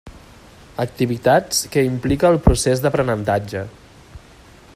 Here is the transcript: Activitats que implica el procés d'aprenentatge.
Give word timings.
Activitats 0.83 1.59
que 1.75 1.83
implica 1.91 2.31
el 2.35 2.41
procés 2.47 2.83
d'aprenentatge. 2.87 3.67